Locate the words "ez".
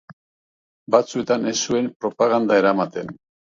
1.53-1.55